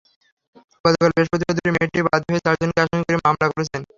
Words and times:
গতকাল 0.85 1.11
বৃহস্পতিবার 1.15 1.55
দুপুরে 1.55 1.71
মেয়েটি 1.75 1.99
বাদী 2.07 2.27
হয়ে 2.31 2.43
চারজনকে 2.45 2.79
আসামি 2.83 3.03
করে 3.07 3.17
মামলা 3.25 3.45
করেছেন। 3.51 3.81